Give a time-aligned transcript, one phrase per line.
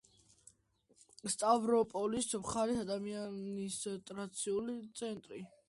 [1.33, 5.45] სტავროპოლის მხარის ადმინისტრაციული ცენტრი.